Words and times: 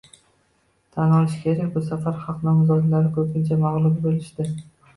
Tan 0.95 1.13
olish 1.17 1.35
kerak, 1.43 1.69
bu 1.75 1.83
safar 1.91 2.17
xalq 2.23 2.41
nomzodlari 2.49 3.15
ko'pincha 3.21 3.61
mag'lub 3.69 4.05
bo'lishdi 4.11 4.51